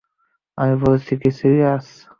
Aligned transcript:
আমি 0.57 0.75
বলছি 0.85 1.11
কী 1.21 1.29
সিরিয়াস। 1.31 1.85